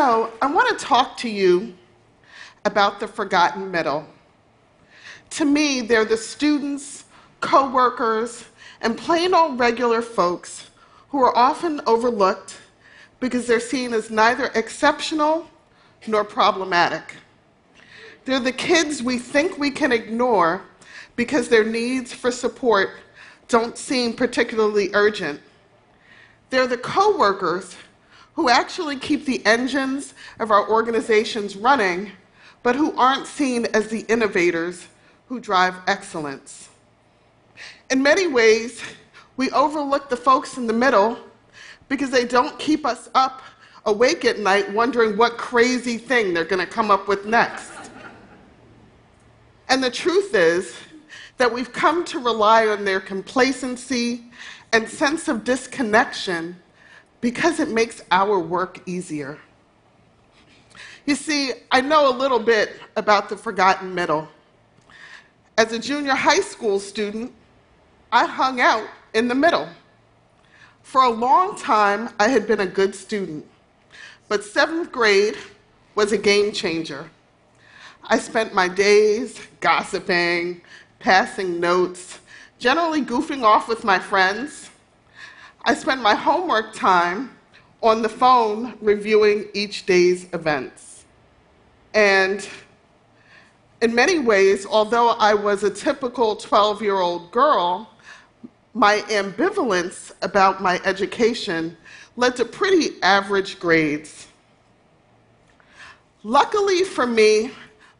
[0.00, 1.74] So, I want to talk to you
[2.64, 4.06] about the forgotten middle.
[5.30, 7.04] To me, they're the students,
[7.40, 8.44] co workers,
[8.80, 10.70] and plain old regular folks
[11.08, 12.58] who are often overlooked
[13.18, 15.50] because they're seen as neither exceptional
[16.06, 17.16] nor problematic.
[18.24, 20.62] They're the kids we think we can ignore
[21.16, 22.90] because their needs for support
[23.48, 25.40] don't seem particularly urgent.
[26.50, 27.74] They're the coworkers
[28.38, 32.08] who actually keep the engines of our organizations running,
[32.62, 34.86] but who aren't seen as the innovators
[35.26, 36.68] who drive excellence.
[37.90, 38.80] In many ways,
[39.36, 41.18] we overlook the folks in the middle
[41.88, 43.42] because they don't keep us up
[43.86, 47.90] awake at night wondering what crazy thing they're going to come up with next.
[49.68, 50.76] And the truth is
[51.38, 54.26] that we've come to rely on their complacency
[54.72, 56.54] and sense of disconnection
[57.20, 59.38] because it makes our work easier.
[61.06, 64.28] You see, I know a little bit about the forgotten middle.
[65.56, 67.32] As a junior high school student,
[68.12, 69.68] I hung out in the middle.
[70.82, 73.46] For a long time, I had been a good student,
[74.28, 75.36] but seventh grade
[75.94, 77.10] was a game changer.
[78.04, 80.62] I spent my days gossiping,
[80.98, 82.20] passing notes,
[82.58, 84.70] generally goofing off with my friends.
[85.68, 87.36] I spent my homework time
[87.82, 91.04] on the phone reviewing each day's events.
[91.92, 92.48] And
[93.82, 97.90] in many ways, although I was a typical 12 year old girl,
[98.72, 101.76] my ambivalence about my education
[102.16, 104.26] led to pretty average grades.
[106.22, 107.50] Luckily for me,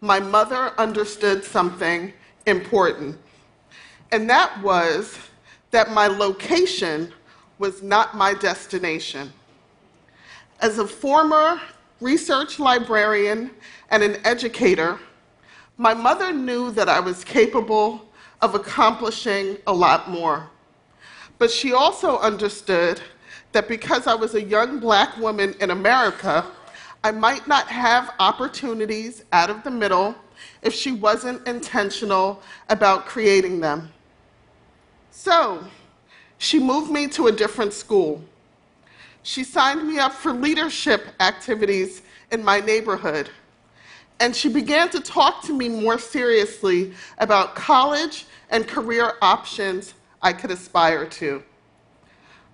[0.00, 2.12] my mother understood something
[2.46, 3.18] important,
[4.12, 5.18] and that was
[5.72, 7.12] that my location
[7.58, 9.32] was not my destination.
[10.60, 11.60] As a former
[12.00, 13.50] research librarian
[13.90, 14.98] and an educator,
[15.78, 18.08] my mother knew that I was capable
[18.42, 20.48] of accomplishing a lot more.
[21.38, 23.00] But she also understood
[23.52, 26.44] that because I was a young black woman in America,
[27.04, 30.14] I might not have opportunities out of the middle
[30.62, 33.90] if she wasn't intentional about creating them.
[35.10, 35.64] So,
[36.38, 38.22] she moved me to a different school.
[39.22, 43.30] She signed me up for leadership activities in my neighborhood.
[44.20, 50.32] And she began to talk to me more seriously about college and career options I
[50.32, 51.42] could aspire to.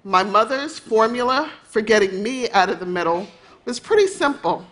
[0.04, 3.26] My mother's formula for getting me out of the middle
[3.64, 4.66] was pretty simple.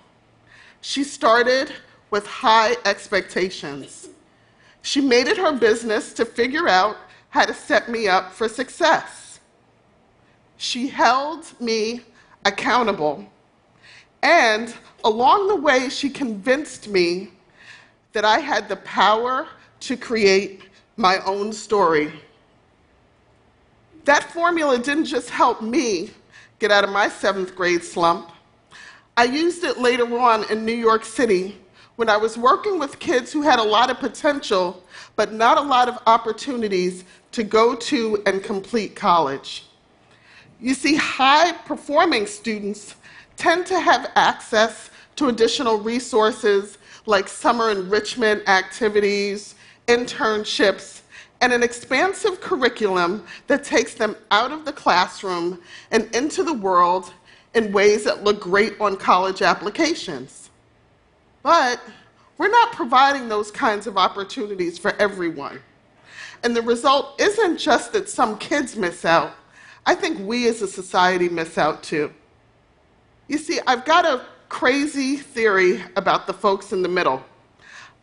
[0.81, 1.73] She started
[2.11, 4.09] with high expectations.
[4.83, 6.97] She made it her business to figure out
[7.33, 9.41] to set me up for success.
[10.57, 12.03] She held me
[12.45, 13.27] accountable.
[14.23, 14.75] And
[15.05, 17.31] along the way, she convinced me
[18.13, 19.49] that I had the power
[19.81, 20.63] to create
[20.97, 22.13] my own story.
[24.05, 26.11] That formula didn't just help me
[26.59, 28.31] get out of my seventh grade slump.
[29.17, 31.59] I used it later on in New York City
[31.97, 34.83] when I was working with kids who had a lot of potential,
[35.17, 39.67] but not a lot of opportunities to go to and complete college.
[40.61, 42.95] You see, high performing students
[43.37, 49.55] tend to have access to additional resources like summer enrichment activities,
[49.87, 51.01] internships,
[51.41, 57.13] and an expansive curriculum that takes them out of the classroom and into the world
[57.55, 60.51] in ways that look great on college applications.
[61.43, 61.81] But
[62.37, 65.61] we're not providing those kinds of opportunities for everyone.
[66.43, 69.35] And the result isn't just that some kids miss out,
[69.87, 72.13] I think we as a society miss out too.
[73.29, 77.23] You see, I've got a crazy theory about the folks in the middle.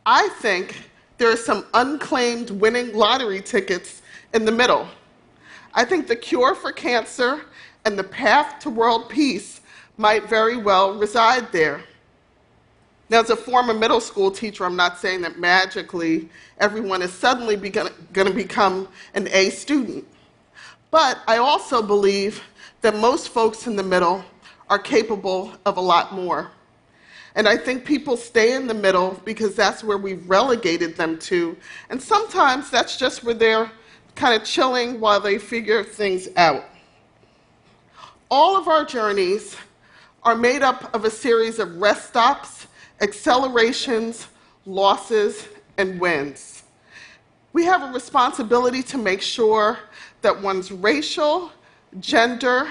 [0.05, 4.01] I think there are some unclaimed winning lottery tickets
[4.33, 4.87] in the middle.
[5.73, 7.41] I think the cure for cancer
[7.85, 9.61] and the path to world peace
[9.97, 11.81] might very well reside there.
[13.09, 17.55] Now, as a former middle school teacher, I'm not saying that magically everyone is suddenly
[17.55, 20.05] going to become an A student.
[20.91, 22.41] But I also believe
[22.81, 24.23] that most folks in the middle
[24.69, 26.51] are capable of a lot more.
[27.35, 31.55] And I think people stay in the middle because that's where we've relegated them to.
[31.89, 33.71] And sometimes that's just where they're
[34.15, 36.65] kind of chilling while they figure things out.
[38.29, 39.55] All of our journeys
[40.23, 42.66] are made up of a series of rest stops,
[43.01, 44.27] accelerations,
[44.65, 45.47] losses,
[45.77, 46.63] and wins.
[47.53, 49.79] We have a responsibility to make sure
[50.21, 51.51] that one's racial,
[51.99, 52.69] gender,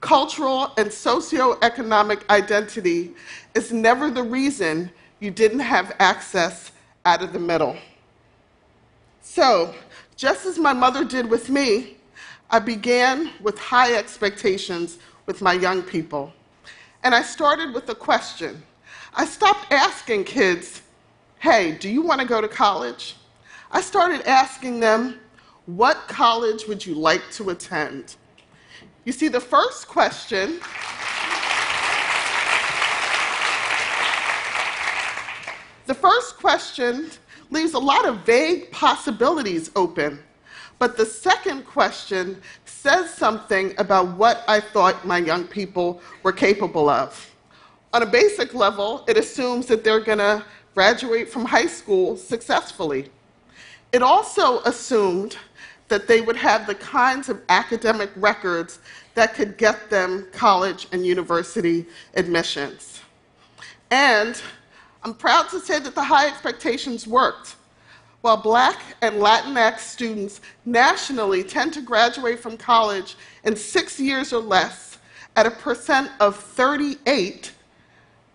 [0.00, 3.12] cultural, and socioeconomic identity
[3.54, 6.72] is never the reason you didn't have access
[7.04, 7.76] out of the middle.
[9.20, 9.74] So,
[10.16, 11.96] just as my mother did with me,
[12.50, 16.32] I began with high expectations with my young people.
[17.02, 18.62] And I started with a question.
[19.14, 20.82] I stopped asking kids,
[21.40, 23.16] hey, do you want to go to college?
[23.72, 25.18] I started asking them,
[25.66, 28.16] what college would you like to attend?
[29.04, 30.60] You see, the first question
[35.86, 37.10] the first question
[37.50, 40.20] leaves a lot of vague possibilities open.
[40.78, 46.88] But the second question says something about what I thought my young people were capable
[46.88, 47.29] of.
[47.92, 50.44] On a basic level, it assumes that they're going to
[50.74, 53.10] graduate from high school successfully.
[53.92, 55.36] It also assumed
[55.88, 58.78] that they would have the kinds of academic records
[59.14, 61.84] that could get them college and university
[62.14, 63.00] admissions.
[63.90, 64.40] And
[65.02, 67.56] I'm proud to say that the high expectations worked.
[68.20, 74.42] While Black and Latinx students nationally tend to graduate from college in six years or
[74.42, 74.98] less
[75.34, 77.52] at a percent of 38,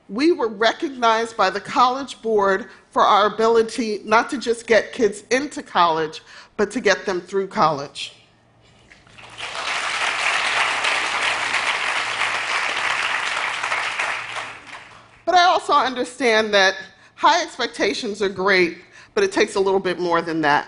[0.10, 5.24] we were recognized by the College Board for our ability not to just get kids
[5.32, 6.22] into college,
[6.58, 8.14] but to get them through college.
[15.26, 16.76] But I also understand that
[17.16, 18.78] high expectations are great,
[19.16, 20.68] but it takes a little bit more than that.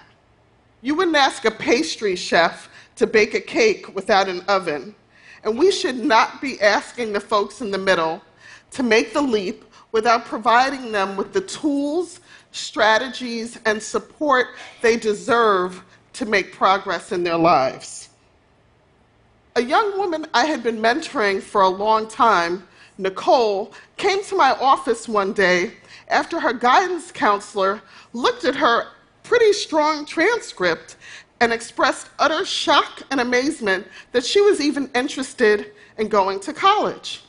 [0.82, 4.96] You wouldn't ask a pastry chef to bake a cake without an oven,
[5.44, 8.22] and we should not be asking the folks in the middle
[8.72, 12.20] to make the leap without providing them with the tools,
[12.52, 14.48] strategies, and support
[14.82, 15.84] they deserve
[16.14, 18.10] to make progress in their lives.
[19.56, 22.68] A young woman I had been mentoring for a long time,
[22.98, 25.74] Nicole, came to my office one day
[26.10, 27.82] after her guidance counselor
[28.14, 28.88] looked at her
[29.24, 30.96] pretty strong transcript
[31.40, 37.24] and expressed utter shock and amazement that she was even interested in going to college.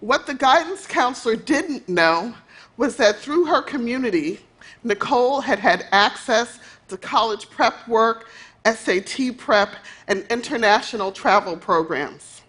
[0.00, 2.34] What the guidance counselor didn't know
[2.76, 4.40] was that through her community,
[4.84, 6.58] Nicole had had access
[6.88, 8.28] to college prep work,
[8.66, 9.76] SAT prep,
[10.06, 12.42] and international travel programs.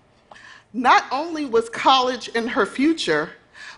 [0.74, 3.30] Not only was college in her future,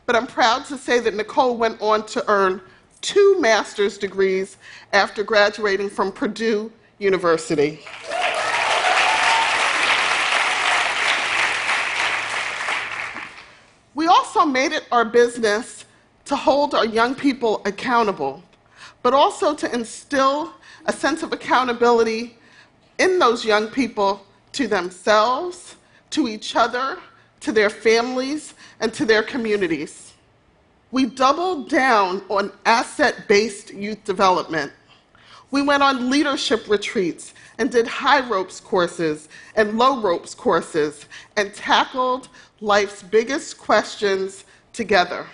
[0.07, 2.61] but I'm proud to say that Nicole went on to earn
[3.01, 4.57] two master's degrees
[4.93, 7.81] after graduating from Purdue University.
[13.99, 15.83] We also made it our business
[16.23, 18.41] to hold our young people accountable,
[19.03, 20.53] but also to instill
[20.85, 22.37] a sense of accountability
[22.97, 25.75] in those young people to themselves,
[26.11, 26.97] to each other,
[27.41, 30.13] to their families, and to their communities.
[30.91, 34.71] We doubled down on asset based youth development.
[35.51, 41.05] We went on leadership retreats and did high ropes courses and low ropes courses
[41.37, 42.29] and tackled
[42.61, 45.25] life's biggest questions together.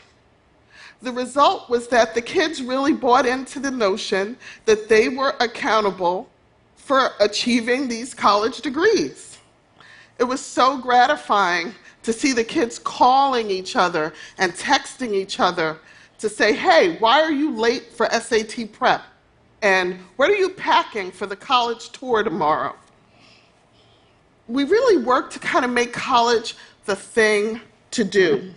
[1.02, 6.30] The result was that the kids really bought into the notion that they were accountable
[6.76, 9.38] for achieving these college degrees.
[10.18, 11.74] It was so gratifying
[12.04, 15.78] to see the kids calling each other and texting each other
[16.20, 19.02] to say, hey, why are you late for SAT prep?
[19.66, 22.76] And what are you packing for the college tour tomorrow?
[24.48, 26.56] We really worked to kind of make college
[26.86, 28.54] the thing to do.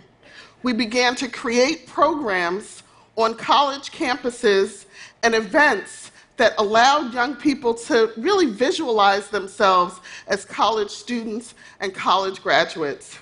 [0.61, 2.83] We began to create programs
[3.15, 4.85] on college campuses
[5.23, 12.43] and events that allowed young people to really visualize themselves as college students and college
[12.43, 13.17] graduates.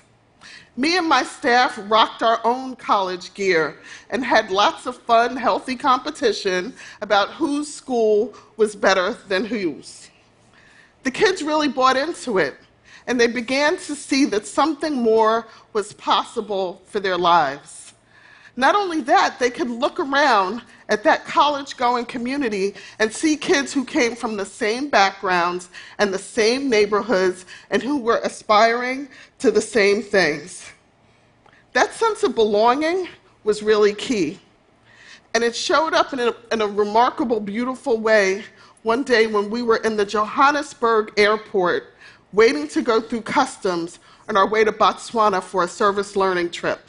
[0.78, 3.76] Me and my staff rocked our own college gear
[4.10, 10.08] and had lots of fun, healthy competition about whose school was better than whose.
[11.02, 12.54] The kids really bought into it,
[13.08, 17.87] and they began to see that something more was possible for their lives.
[18.58, 23.72] Not only that, they could look around at that college going community and see kids
[23.72, 29.52] who came from the same backgrounds and the same neighborhoods and who were aspiring to
[29.52, 30.72] the same things.
[31.72, 33.06] That sense of belonging
[33.44, 34.40] was really key.
[35.34, 38.42] And it showed up in a, in a remarkable, beautiful way
[38.82, 41.94] one day when we were in the Johannesburg airport
[42.32, 46.80] waiting to go through customs on our way to Botswana for a service learning trip.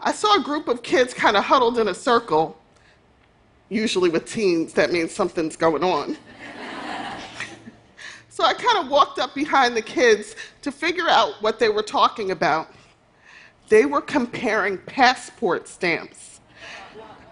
[0.00, 2.58] I saw a group of kids kind of huddled in a circle
[3.68, 6.16] Usually with teens, that means something's going on.
[8.28, 11.82] So I kind of walked up behind the kids to figure out what they were
[11.82, 12.68] talking about.
[13.68, 16.40] They were comparing passport stamps.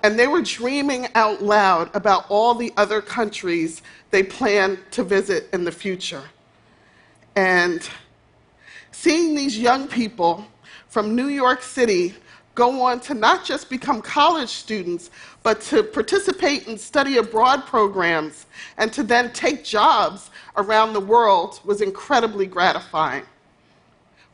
[0.05, 5.49] And they were dreaming out loud about all the other countries they plan to visit
[5.53, 6.23] in the future.
[7.37, 7.89] And
[8.91, 10.47] seeing these young people
[10.89, 12.15] from New York City
[12.55, 15.11] go on to not just become college students,
[15.43, 21.61] but to participate in study abroad programs and to then take jobs around the world
[21.65, 23.25] was incredibly gratifying.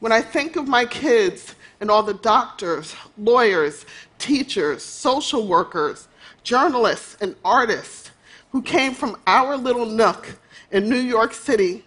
[0.00, 3.86] When I think of my kids and all the doctors, lawyers,
[4.18, 6.08] teachers, social workers,
[6.42, 8.10] journalists, and artists
[8.52, 10.38] who came from our little nook
[10.70, 11.84] in New York City,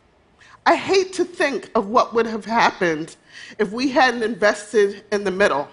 [0.66, 3.16] I hate to think of what would have happened
[3.58, 5.68] if we hadn't invested in the middle.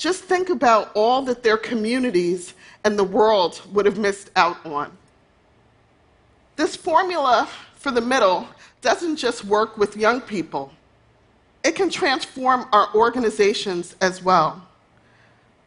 [0.00, 2.54] Just think about all that their communities
[2.84, 4.90] and the world would have missed out on.
[6.56, 8.48] This formula for the middle
[8.80, 10.72] doesn't just work with young people,
[11.62, 14.66] it can transform our organizations as well.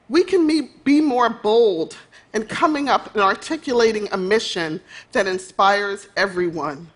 [0.09, 0.47] We can
[0.83, 1.95] be more bold
[2.33, 6.89] in coming up and articulating a mission that inspires everyone.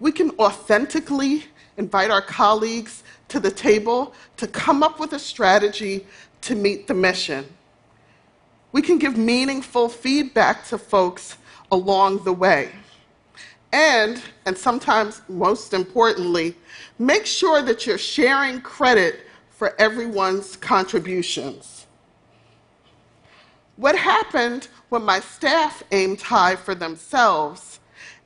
[0.00, 1.44] We can authentically
[1.76, 6.06] invite our colleagues to the table to come up with a strategy
[6.42, 7.46] to meet the mission.
[8.72, 11.38] We can give meaningful feedback to folks
[11.72, 12.72] along the way.
[13.72, 16.54] And, and sometimes most importantly,
[16.98, 21.86] make sure that you're sharing credit for everyone's contributions.
[23.76, 27.80] What happened when my staff aimed high for themselves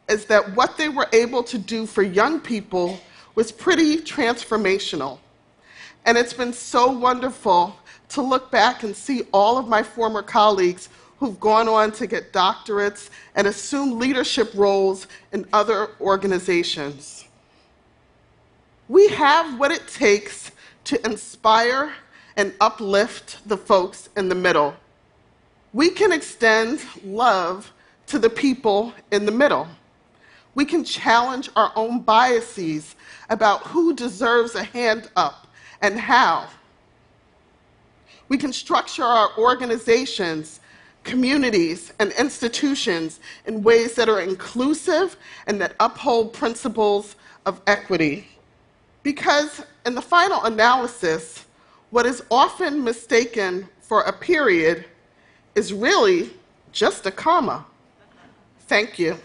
[0.08, 3.00] is that what they were able to do for young people
[3.40, 5.18] was pretty transformational.
[6.04, 7.74] And it's been so wonderful
[8.10, 12.34] to look back and see all of my former colleagues who've gone on to get
[12.34, 17.24] doctorates and assume leadership roles in other organizations.
[18.90, 20.50] We have what it takes
[20.84, 21.94] to inspire
[22.36, 24.74] and uplift the folks in the middle.
[25.72, 27.72] We can extend love
[28.08, 29.66] to the people in the middle.
[30.54, 32.96] We can challenge our own biases
[33.28, 35.46] about who deserves a hand up
[35.80, 36.48] and how.
[38.28, 40.60] We can structure our organizations,
[41.04, 45.16] communities, and institutions in ways that are inclusive
[45.46, 47.16] and that uphold principles
[47.46, 48.28] of equity.
[49.02, 51.46] Because in the final analysis,
[51.90, 54.84] what is often mistaken for a period
[55.54, 56.30] is really
[56.70, 57.64] just a comma.
[58.60, 59.18] Thank you.